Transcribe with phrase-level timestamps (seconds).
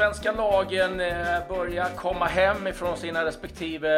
[0.00, 3.88] allsvenska lagen eh, börjar komma hem ifrån sina respektive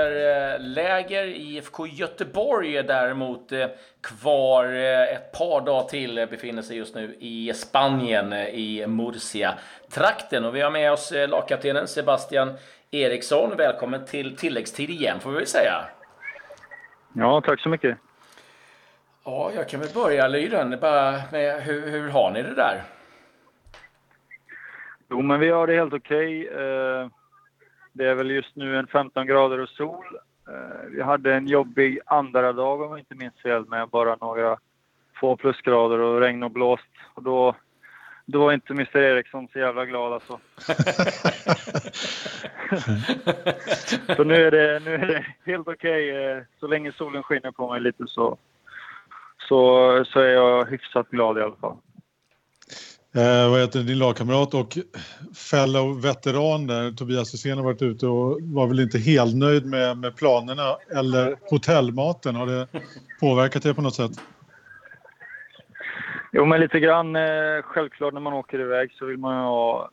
[0.55, 1.25] eh, läger.
[1.25, 3.67] IFK Göteborg är däremot eh,
[4.01, 10.45] kvar ett par dagar till, befinner sig just nu i Spanien, i Murcia-trakten.
[10.45, 12.55] Och vi har med oss lagkaptenen Sebastian
[12.91, 13.57] Eriksson.
[13.57, 15.85] Välkommen till tilläggstid igen, får vi väl säga.
[17.13, 17.99] Ja, tack så mycket.
[19.25, 22.83] Ja, jag kan väl börja Lyren, bara med hur, hur har ni det där?
[25.11, 26.49] Jo, men vi har det helt okej.
[26.49, 26.65] Okay.
[26.65, 27.09] Eh,
[27.93, 30.05] det är väl just nu en 15 grader och sol.
[30.49, 34.59] Eh, vi hade en jobbig andra dag om jag inte minns fel med bara några
[35.21, 36.85] få plusgrader och regn och blåst.
[37.15, 37.55] Och då,
[38.27, 40.41] då var inte Mr Eriksson så jävla glad alltså.
[44.17, 46.11] så nu är, det, nu är det helt okej.
[46.11, 46.11] Okay.
[46.11, 48.39] Eh, så länge solen skiner på mig lite så,
[49.49, 51.77] så, så är jag hyfsat glad i alla fall.
[53.15, 54.79] Eh, vad heter din lagkamrat och
[55.51, 59.99] fellow veteran där, Tobias Hysén har varit ute och var väl inte helt nöjd med,
[59.99, 62.35] med planerna eller hotellmaten.
[62.37, 62.67] Har det
[63.21, 64.13] påverkat dig på något sätt?
[66.33, 67.17] Jo, men lite grann.
[67.17, 69.91] Eh, självklart när man åker iväg så vill man ha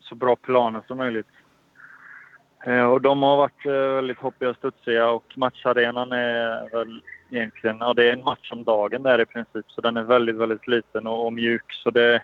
[0.00, 1.26] så bra planer som möjligt.
[2.66, 7.76] Eh, och de har varit eh, väldigt hoppiga och studsiga och matcharenan är väl egentligen,
[7.80, 9.64] ja det är en match om dagen där i princip.
[9.68, 11.72] Så den är väldigt, väldigt liten och, och mjuk.
[11.72, 12.22] Så det,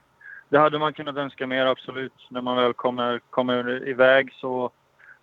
[0.55, 2.13] det hade man kunnat önska mer, absolut.
[2.29, 4.71] När man väl kommer, kommer iväg så,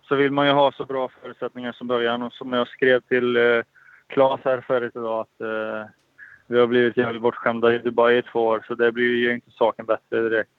[0.08, 2.22] så vill man ju ha så bra förutsättningar som början.
[2.22, 3.62] Och som jag skrev till eh,
[4.06, 5.90] Claes här förut idag att eh,
[6.46, 9.50] vi har blivit jävligt bortskämda i Dubai i två år så det blir ju inte
[9.50, 10.50] saken bättre direkt.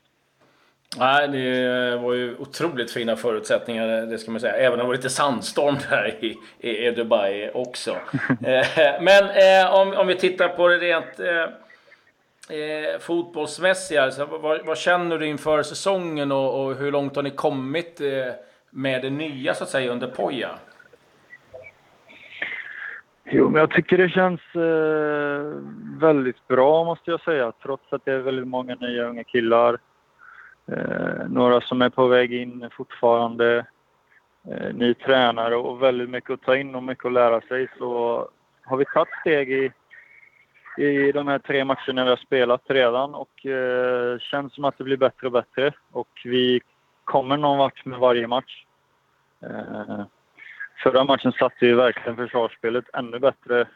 [0.97, 4.55] Nej, det var ju otroligt fina förutsättningar, det ska man säga.
[4.55, 7.91] Även om det var lite sandstorm där i, i Dubai också.
[8.29, 11.62] Eh, men eh, om, om vi tittar på det rent eh,
[12.49, 17.31] eh, fotbollsmässiga, alltså, vad, vad, känner du inför säsongen och, och hur långt har ni
[17.31, 18.33] kommit eh,
[18.69, 20.49] med det nya så att säga under Poja?
[23.25, 25.57] Jo, men jag tycker det känns eh,
[25.99, 29.77] väldigt bra måste jag säga, trots att det är väldigt många nya unga killar.
[30.65, 33.65] Eh, några som är på väg in fortfarande.
[34.47, 38.27] Eh, ny tränare och väldigt mycket att ta in och mycket att lära sig så
[38.63, 39.71] har vi tagit steg i
[40.77, 44.83] i de här tre matcherna vi har spelat redan och eh, känns som att det
[44.83, 45.73] blir bättre och bättre.
[45.91, 46.61] Och vi
[47.03, 48.65] kommer någon vart med varje match.
[49.41, 50.05] Eh,
[50.83, 53.67] förra matchen satte vi verkligen försvarsspelet ännu bättre.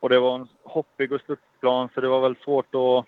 [0.00, 3.06] Och det var en hoppig och studsplan så det var väl svårt att,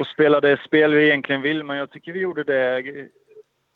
[0.00, 1.64] att spela det spel vi egentligen vill.
[1.64, 3.08] Men jag tycker vi gjorde det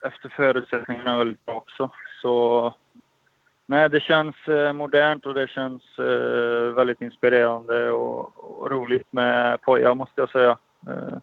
[0.06, 1.90] efter förutsättningarna väldigt bra också.
[2.22, 2.74] Så
[3.70, 9.60] Nej, det känns eh, modernt och det känns eh, väldigt inspirerande och, och, roligt med
[9.60, 10.58] Poja, måste jag säga.
[10.88, 11.18] Eh,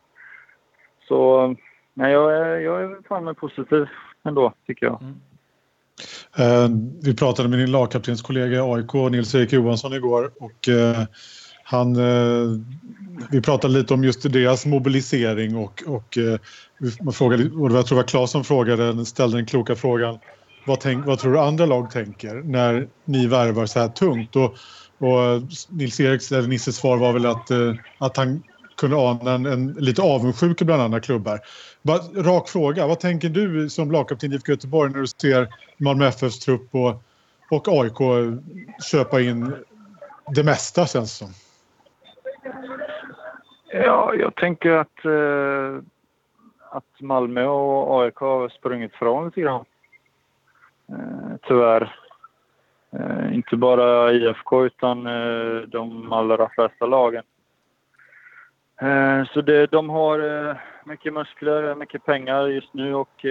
[1.08, 1.56] så
[1.94, 3.88] nej, jag är, jag är fan positiv
[4.24, 5.02] ändå, tycker jag.
[5.02, 5.16] Mm.
[7.04, 10.32] Vi pratade med din lagkaptenskollega i AIK, Nils-Erik Johansson, igår.
[10.40, 10.70] Och,
[11.64, 11.96] han,
[13.32, 16.18] vi pratade lite om just deras mobilisering och, och
[17.02, 20.20] man frågade, och jag tror det var Claes som frågade, ställde den kloka frågan
[20.66, 24.36] vad, tänk, vad tror du andra lag tänker när ni värvar så här tungt?
[24.36, 24.56] Och,
[24.98, 28.44] och Nils-Eriks, eller Nisses svar var väl att, eh, att han
[28.78, 31.40] kunde ana en, en lite avundsjuka bland andra klubbar.
[31.82, 36.08] Bara, rak fråga, vad tänker du som lagkapten i IFK Göteborg när du ser Malmö
[36.08, 37.04] FFs trupp och,
[37.52, 37.98] och AIK
[38.92, 39.56] köpa in
[40.36, 41.30] det mesta känns som?
[43.72, 45.84] Ja, jag tänker att, eh,
[46.72, 49.66] att Malmö och AIK har sprungit från lite grann.
[50.90, 51.96] Eh, tyvärr.
[52.92, 57.24] Eh, inte bara IFK utan eh, de allra flesta lagen.
[59.34, 63.26] Så det, de har mycket muskler, mycket pengar just nu och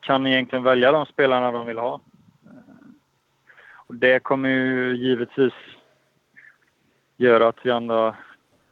[0.00, 2.00] kan egentligen välja de spelarna de vill ha.
[3.74, 5.52] Och det kommer ju givetvis
[7.16, 8.16] göra att vi andra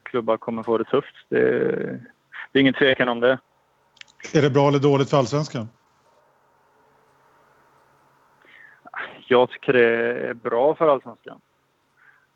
[0.02, 1.14] klubbar kommer få det tufft.
[1.28, 1.38] Det,
[2.52, 3.38] det är ingen tvekan om det.
[4.34, 5.68] Är det bra eller dåligt för allsvenskan?
[9.30, 9.86] Jag tycker det
[10.28, 11.40] är bra för Allsvenskan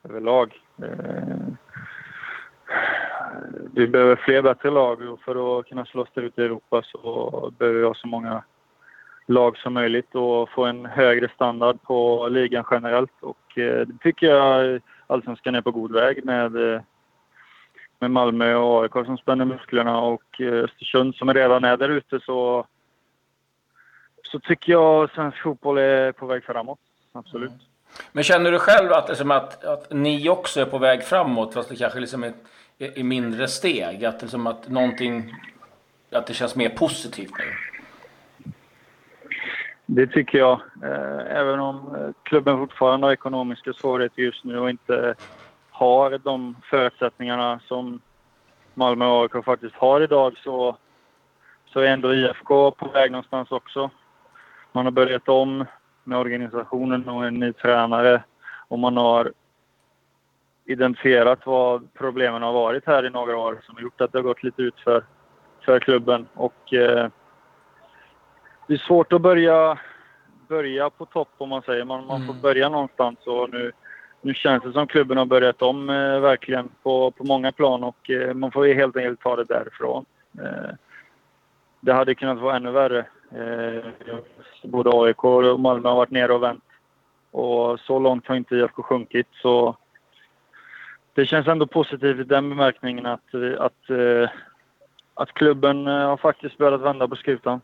[0.08, 0.60] överlag.
[0.82, 1.46] Eh,
[3.72, 7.52] vi behöver fler bättre lag och för att kunna slåss där ute i Europa så
[7.58, 8.42] behöver vi ha så många
[9.26, 13.22] lag som möjligt och få en högre standard på ligan generellt.
[13.22, 16.80] Och eh, det tycker jag Allsvenskan är på god väg med, eh,
[17.98, 22.20] med Malmö och AIK som spänner musklerna och eh, Östersund som redan är där ute
[22.20, 22.66] så
[24.34, 26.78] så tycker jag svensk fotboll är på väg framåt.
[27.14, 27.50] Absolut.
[27.50, 27.60] Mm.
[28.12, 31.68] Men känner du själv att, liksom att, att ni också är på väg framåt, fast
[31.68, 32.32] det kanske liksom är
[32.78, 34.04] i mindre steg?
[34.04, 35.34] Att, liksom att någonting
[36.12, 37.44] att det känns mer positivt nu?
[39.86, 40.60] Det tycker jag.
[40.82, 45.14] Eh, även om eh, klubben fortfarande har ekonomiska svårigheter just nu och inte
[45.70, 48.00] har de förutsättningarna som
[48.74, 50.76] Malmö och AIK faktiskt har idag så,
[51.66, 53.90] så är ändå IFK på väg någonstans också.
[54.72, 55.64] Man har börjat om
[56.04, 58.22] med organisationen och en ny tränare
[58.68, 59.32] och man har
[60.64, 64.22] identifierat vad problemen har varit här i några år som har gjort att det har
[64.22, 65.04] gått lite ut för,
[65.64, 66.26] för klubben.
[66.34, 67.08] Och, eh,
[68.66, 69.78] det är svårt att börja,
[70.48, 71.84] börja på topp om man säger.
[71.84, 72.42] Man, man får mm.
[72.42, 73.72] börja någonstans och nu,
[74.20, 78.10] nu känns det som klubben har börjat om eh, verkligen på, på många plan och
[78.10, 80.04] eh, man får helt enkelt ta det därifrån.
[80.38, 80.74] Eh,
[81.80, 83.06] det hade kunnat vara ännu värre.
[83.34, 83.84] Eh,
[84.62, 86.64] både AIK och Malmö har varit nere och vänt.
[87.30, 89.26] Och så långt har inte IFK sjunkit.
[89.42, 89.76] Så
[91.14, 94.30] det känns ändå positivt i den bemärkningen att, att, eh,
[95.14, 97.60] att klubben eh, har faktiskt börjat vända på skutan.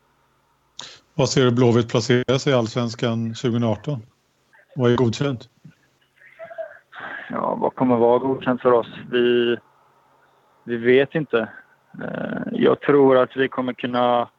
[1.13, 3.99] Vad ser du Blåvitt placera sig i Allsvenskan 2018?
[4.75, 5.49] Vad är godkänt?
[7.29, 8.87] Ja, vad kommer vara godkänt för oss?
[9.11, 9.57] Vi,
[10.63, 11.49] vi vet inte.
[12.51, 14.29] Jag tror att vi kommer kunna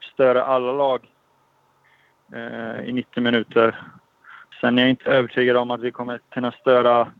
[0.00, 1.10] störa alla lag
[2.32, 3.80] eh, i 90 minuter.
[4.60, 7.12] Sen är jag inte övertygad om att vi kommer kunna störa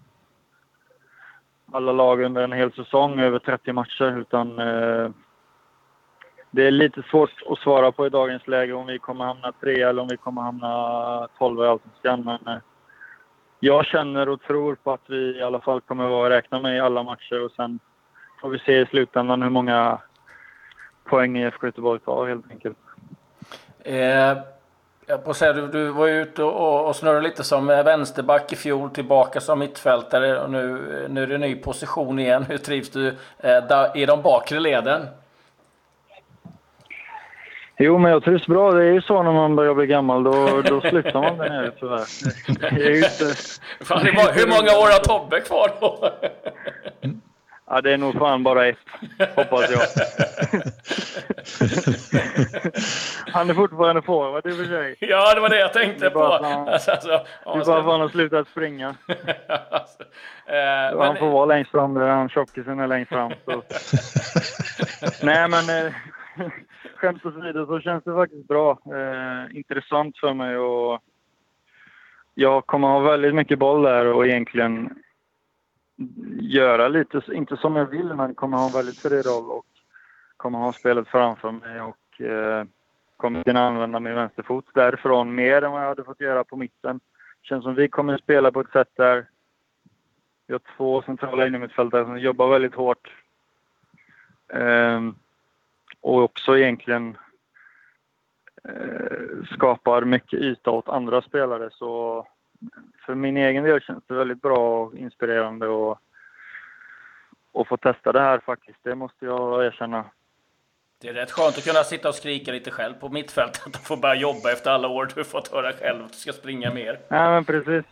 [1.72, 5.10] alla lag under en hel säsong över 30 matcher utan eh,
[6.50, 9.82] det är lite svårt att svara på i dagens läge om vi kommer hamna tre
[9.82, 12.24] eller om vi kommer hamna 12 i Allsvenskan.
[12.24, 12.62] Men eh,
[13.60, 16.80] jag känner och tror på att vi i alla fall kommer vara räkna med i
[16.80, 17.78] alla matcher och sen
[18.40, 19.98] får vi se i slutändan hur många
[21.06, 22.76] poäng IFK Göteborg tar helt enkelt.
[23.84, 24.36] Eh,
[25.08, 28.90] jag på säga, du, du var ute och, och snurrade lite som vänsterback i fjol,
[28.90, 32.42] tillbaka som mittfältare och nu, nu är det en ny position igen.
[32.48, 35.06] Hur trivs du eh, i de bakre leden?
[37.78, 38.72] Jo, men jag trivs bra.
[38.72, 40.24] Det är ju så när man börjar bli gammal.
[40.24, 42.06] Då, då slutar man där nere tyvärr.
[42.74, 43.34] Det är inte...
[43.84, 46.10] Fan, hur många år har Tobbe kvar då?
[47.68, 48.78] Ja, det är nog fan bara ett,
[49.36, 49.80] hoppas jag.
[53.32, 54.96] han är fortfarande forward i och för sig.
[55.00, 56.38] Ja, det var det jag tänkte på.
[56.42, 57.14] Han, alltså, alltså, det
[57.50, 58.96] är bara för att han har slutat springa.
[59.70, 60.02] alltså,
[60.46, 63.32] eh, han får vara längst fram där han tjockisen är längst fram.
[65.22, 65.92] Nej, men eh,
[66.96, 68.70] skämt åsido så känns det faktiskt bra.
[68.70, 71.00] Eh, intressant för mig och
[72.34, 75.02] jag kommer ha väldigt mycket boll där och egentligen
[76.40, 79.66] göra lite, inte som jag vill, men kommer ha en väldigt fri roll och
[80.36, 82.64] kommer ha spelet framför mig och eh,
[83.16, 87.00] kommer kunna använda min vänsterfot därifrån mer än vad jag hade fått göra på mitten.
[87.42, 89.26] Det känns som vi kommer spela på ett sätt där
[90.46, 93.12] vi har två centrala innermittfältare som jobbar väldigt hårt.
[94.48, 95.00] Eh,
[96.00, 97.16] och också egentligen
[98.64, 101.70] eh, skapar mycket yta åt andra spelare.
[101.72, 102.26] Så
[103.06, 105.98] för min egen del känns det väldigt bra och inspirerande och,
[107.52, 108.78] och få testa det här faktiskt.
[108.82, 110.04] Det måste jag erkänna.
[111.00, 113.96] Det är rätt skönt att kunna sitta och skrika lite själv på mittfältet och få
[113.96, 117.00] börja jobba efter alla år du fått höra själv att du ska springa mer.
[117.08, 117.84] Ja, men precis.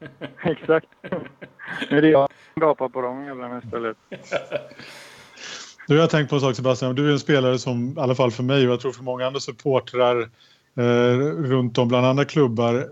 [0.44, 0.88] Exakt.
[1.90, 3.96] Nu är det jag som gapar på de jävlarna istället.
[5.86, 6.94] Du har jag tänkt på en sak Sebastian.
[6.94, 9.26] Du är en spelare som, i alla fall för mig och jag tror för många
[9.26, 10.20] andra supportrar
[10.76, 12.86] eh, runt om bland andra klubbar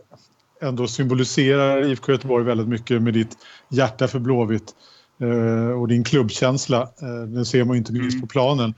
[0.61, 3.37] ändå symboliserar IFK Göteborg väldigt mycket med ditt
[3.69, 4.75] hjärta för Blåvitt
[5.21, 6.83] eh, och din klubbkänsla.
[6.83, 8.21] Eh, den ser man inte minst mm.
[8.21, 8.75] på planen.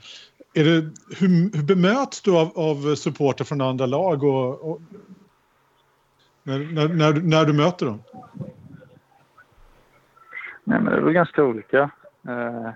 [0.53, 4.81] Är det, hur, hur bemöts du av, av supporter från andra lag och, och
[6.43, 8.03] när, när, när, när, du möter dem?
[10.63, 11.91] Nej, men det är väl ganska olika.
[12.27, 12.69] Eh,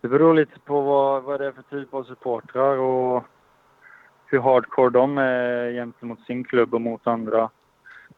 [0.00, 3.24] det beror lite på vad, vad det är för typ av supportrar och
[4.26, 7.50] hur hardcore de är gentemot sin klubb och mot andra.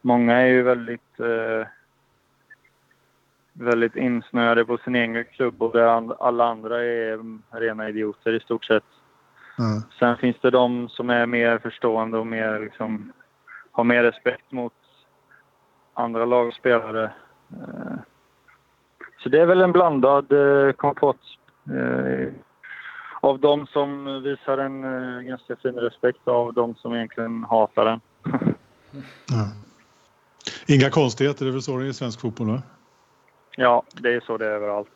[0.01, 1.67] Många är ju väldigt, eh,
[3.53, 5.75] väldigt insnöade på sin egen klubb och
[6.19, 7.19] alla andra är
[7.59, 8.83] rena idioter i stort sett.
[9.59, 9.81] Mm.
[9.99, 13.13] Sen finns det de som är mer förstående och mer liksom,
[13.71, 14.73] har mer respekt mot
[15.93, 17.11] andra lagspelare.
[17.51, 17.99] Eh,
[19.23, 21.21] så det är väl en blandad eh, kompott.
[23.23, 27.85] Eh, av de som visar en uh, ganska fin respekt av de som egentligen hatar
[27.85, 28.01] den.
[29.29, 29.47] ja.
[30.67, 32.47] Inga konstigheter, det är väl så det är i svensk fotboll?
[32.47, 32.61] Va?
[33.57, 34.87] Ja, det är så det är överallt.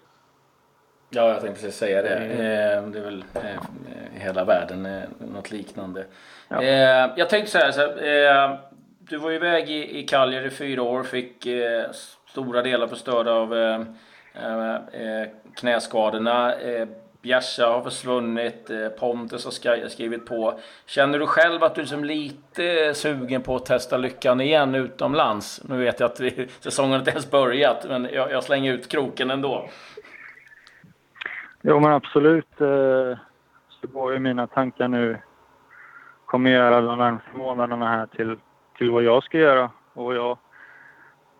[1.09, 2.15] Ja, jag tänkte precis säga det.
[2.15, 2.91] Mm.
[2.91, 3.25] Det är väl
[4.15, 4.87] i hela världen
[5.19, 6.05] något liknande.
[6.47, 6.63] Ja.
[7.17, 8.59] Jag tänkte så här, så här
[8.99, 11.47] du var iväg i, i Kaljer i fyra år, fick
[12.25, 13.55] stora delar förstörda av
[15.55, 16.53] knäskadorna
[17.23, 20.59] Bjärsa har försvunnit, eh, Pontus har skrivit på.
[20.85, 25.63] Känner du själv att du är liksom lite sugen på att testa lyckan igen utomlands?
[25.69, 29.31] Nu vet jag att vi, säsongen inte ens börjat, men jag, jag slänger ut kroken
[29.31, 29.69] ändå.
[31.61, 32.61] Jo, men absolut.
[32.61, 33.17] Eh,
[33.69, 35.17] så går ju mina tankar nu.
[36.25, 38.37] Kommer göra de närmaste månaderna här till,
[38.77, 40.37] till vad jag ska göra och vad jag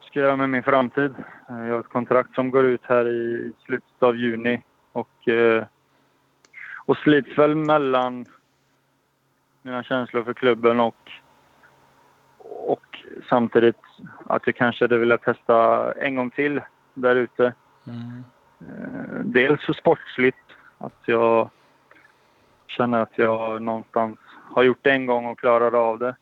[0.02, 1.16] ska göra med min framtid.
[1.50, 4.62] Eh, jag har ett kontrakt som går ut här i slutet av juni
[4.92, 5.66] och, eh,
[6.86, 8.26] och slits väl mellan
[9.62, 11.12] mina känslor för klubben och,
[12.48, 13.00] och
[13.30, 13.82] samtidigt
[14.26, 16.62] att jag kanske hade velat testa en gång till
[16.94, 17.54] där ute.
[17.88, 18.24] Mm.
[18.60, 20.38] Eh, dels så sportsligt,
[20.78, 21.50] att jag
[22.68, 24.18] känner att jag någonstans
[24.54, 26.16] har gjort det en gång och klarade av det.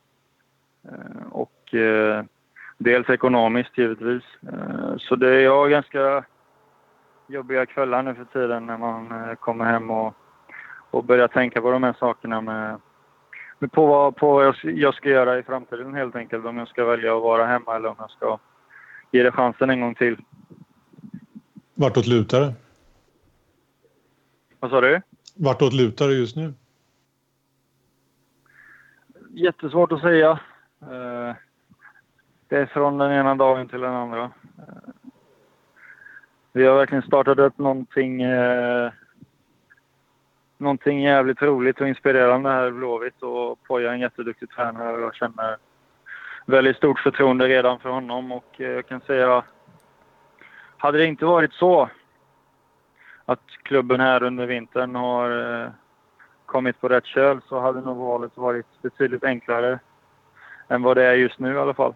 [1.32, 1.74] Och
[2.84, 4.24] Dels ekonomiskt givetvis.
[4.54, 6.24] Eh, så det är jag ganska
[7.28, 10.16] jobbiga kvällar nu för tiden när man eh, kommer hem och,
[10.92, 12.80] och börjar tänka på de här sakerna med,
[13.60, 16.46] med på vad, på vad jag ska göra i framtiden helt enkelt.
[16.46, 18.40] Om jag ska välja att vara hemma eller om jag ska
[19.12, 20.18] ge det chansen en gång till.
[21.74, 22.54] Vartåt lutar det?
[24.60, 25.02] Vad sa du?
[25.36, 26.54] Vartåt lutar det just nu?
[29.30, 30.40] Jättesvårt att säga.
[30.82, 31.36] Eh,
[32.48, 34.32] det är från den ena dagen till den andra.
[36.54, 38.92] Vi har verkligen startat upp någonting, eh,
[40.62, 43.22] någonting jävligt roligt och inspirerande här i Blåvitt.
[43.22, 45.58] Och Poja är en jätteduktig tränare och jag känner
[46.46, 48.32] väldigt stort förtroende redan för honom.
[48.32, 49.44] Och eh, jag kan säga,
[50.78, 51.90] hade det inte varit så
[53.26, 55.70] att klubben här under vintern har eh,
[56.46, 59.80] kommit på rätt köl så hade nog valet varit betydligt enklare
[60.68, 61.94] än vad det är just nu i alla fall.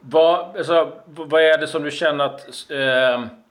[0.00, 2.70] Vad, alltså, vad är det som du känner att...
[2.70, 3.41] Eh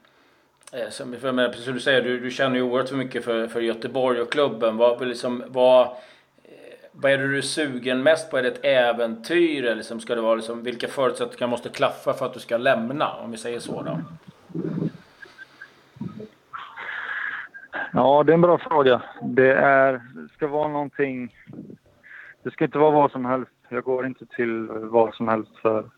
[0.73, 3.47] Eh, som, för mig, precis som du säger, du, du känner ju oerhört mycket för,
[3.47, 4.77] för Göteborg och klubben.
[4.77, 5.91] Vad, liksom, vad, eh,
[6.91, 8.37] vad är det du är sugen mest på?
[8.37, 9.65] Är det ett äventyr?
[9.65, 13.13] Eller liksom, ska det vara liksom, vilka förutsättningar måste klaffa för att du ska lämna?
[13.13, 13.99] Om vi säger så då.
[17.93, 19.01] Ja, det är en bra fråga.
[19.21, 20.01] Det är,
[20.35, 21.35] ska vara någonting...
[22.43, 23.51] Det ska inte vara vad som helst.
[23.69, 25.89] Jag går inte till vad som helst för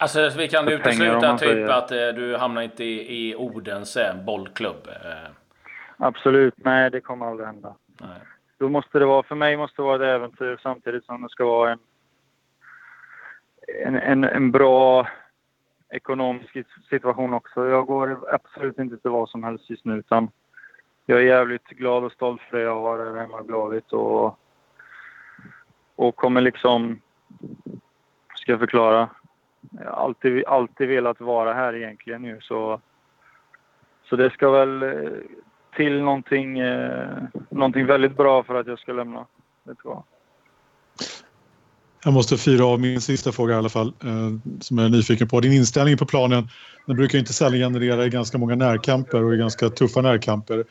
[0.00, 1.68] Alltså vi kan utesluta typ säger.
[1.68, 4.88] att eh, du hamnar inte i, i Odense bollklubb?
[4.88, 5.30] Eh.
[5.96, 7.74] Absolut, nej det kommer aldrig hända.
[8.00, 8.20] Nej.
[8.58, 11.44] Då måste det vara, för mig måste det vara ett äventyr samtidigt som det ska
[11.44, 11.78] vara en,
[13.84, 15.08] en, en, en bra
[15.90, 16.56] ekonomisk
[16.90, 17.66] situation också.
[17.68, 20.28] Jag går absolut inte till vad som helst just nu utan
[21.06, 24.38] jag är jävligt glad och stolt för det jag har här hemma i Blåvitt och,
[25.96, 27.00] och kommer liksom,
[28.34, 29.08] ska jag förklara,
[29.70, 32.80] jag har alltid, alltid velat vara här egentligen nu så,
[34.08, 35.10] så det ska väl eh,
[35.76, 39.26] till någonting, eh, någonting väldigt bra för att jag ska lämna.
[39.64, 40.04] Det tror jag.
[42.04, 45.28] Jag måste fira av min sista fråga i alla fall, eh, som jag är nyfiken
[45.28, 45.40] på.
[45.40, 46.48] Din inställning på planen,
[46.86, 50.64] den brukar inte sällan generera i ganska många närkamper och i ganska tuffa närkamper.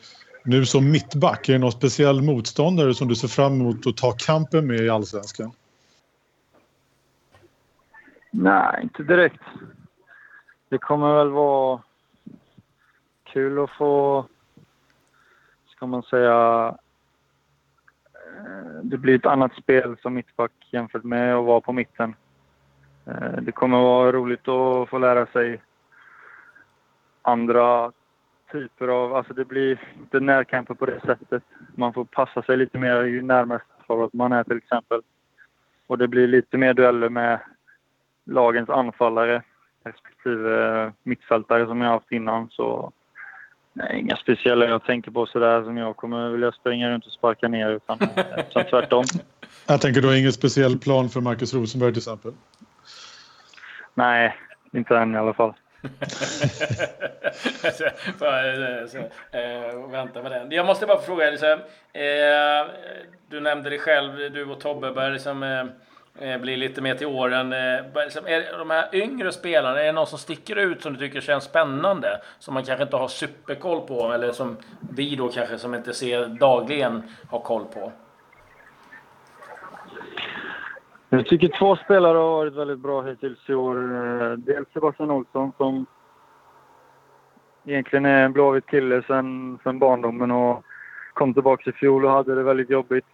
[0.44, 4.12] Nu som mittback, är det någon speciell motståndare som du ser fram emot att ta
[4.12, 5.52] kampen med i Allsvenskan?
[8.30, 9.42] Nej, inte direkt.
[10.68, 11.82] Det kommer väl vara
[13.24, 14.26] kul att få,
[15.66, 16.68] ska man säga,
[18.24, 22.14] eh, det blir ett annat spel som mittback jämfört med att vara på mitten.
[23.06, 25.62] Eh, det kommer vara roligt att få lära sig
[27.22, 27.92] andra
[28.52, 31.42] typer av, alltså det blir inte närkamper på det sättet.
[31.74, 35.02] Man får passa sig lite mer ju närmast för man är till exempel.
[35.86, 37.40] Och det blir lite mer dueller med
[38.26, 39.42] lagens anfallare
[39.84, 42.48] respektive mittfältare som jag haft innan.
[42.50, 42.92] Så
[43.72, 47.48] nej, inga speciella jag tänker på sådär som jag kommer vilja springa runt och sparka
[47.48, 47.98] ner utan,
[48.36, 49.04] utan tvärtom.
[49.66, 52.32] Jag tänker du har ingen speciell plan för Marcus Rosenberg till exempel?
[53.94, 54.36] Nej,
[54.72, 55.54] inte än i alla fall.
[57.62, 57.84] så,
[58.18, 58.26] så,
[59.38, 60.50] äh, vänta med den.
[60.50, 61.48] Jag måste bara fråga, liksom,
[61.92, 62.70] äh,
[63.28, 65.66] du nämnde det själv, du och Tobbe började liksom, äh, Eh,
[66.20, 67.52] Eh, blir lite mer till åren.
[67.52, 71.20] Eh, är de här yngre spelarna, är det någon som sticker ut som du tycker
[71.20, 72.20] känns spännande?
[72.38, 74.56] Som man kanske inte har superkoll på eller som
[74.94, 77.92] vi då kanske som inte ser dagligen har koll på?
[81.08, 83.76] Jag tycker två spelare har varit väldigt bra hittills i år.
[83.76, 85.86] Eh, dels Sebastian Olsson som
[87.64, 90.64] egentligen är en blåvit kille sen, sen barndomen och
[91.12, 93.06] kom tillbaka i fjol och hade det väldigt jobbigt.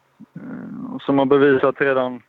[1.00, 2.22] Som har bevisat redan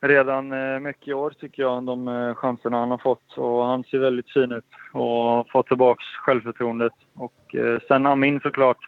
[0.00, 3.38] redan eh, mycket i år tycker jag, de eh, chanserna han har fått.
[3.38, 6.92] Och han ser väldigt fin ut och har fått tillbaka självförtroendet.
[7.14, 8.78] Och eh, sen Amin såklart,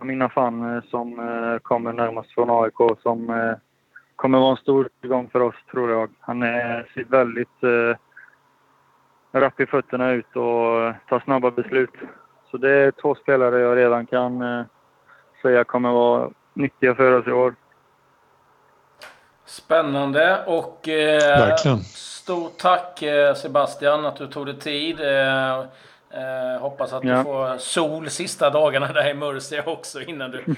[0.00, 1.16] Amin Afan som
[1.62, 3.54] kommer närmast från AIK som
[4.22, 6.10] kommer vara en stor tillgång för oss tror jag.
[6.20, 7.96] Han är, ser väldigt eh,
[9.40, 11.94] rapp i fötterna ut och tar snabba beslut.
[12.50, 14.64] Så det är två spelare jag redan kan eh,
[15.42, 17.54] säga kommer vara nyttiga för oss i år.
[19.52, 21.56] Spännande och eh,
[21.94, 25.00] stort tack eh, Sebastian att du tog dig tid.
[25.00, 27.16] Eh, eh, hoppas att ja.
[27.16, 30.44] du får sol sista dagarna där i Murcia också innan du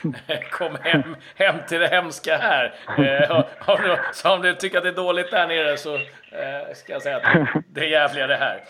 [0.51, 2.75] kommer hem, hem till det hemska här.
[2.99, 6.01] Eh, om du, så om du tycker att det är dåligt där nere så eh,
[6.75, 8.65] ska jag säga att det är jävligare här.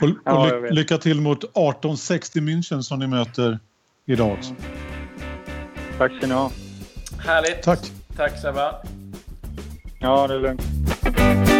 [0.00, 3.58] och, och ly lycka till mot 1860 München som ni möter
[4.06, 4.54] idag också.
[5.98, 6.50] Tack ska ni ha.
[7.26, 7.62] Härligt.
[7.62, 7.80] Tack.
[8.16, 8.74] Tack Sebba.
[9.98, 11.53] Ja, det är lugnt.